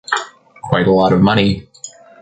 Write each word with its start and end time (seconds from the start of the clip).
Quite 0.63 0.87
a 0.87 0.91
lot 0.91 1.13
of 1.13 1.21
money. 1.21 1.69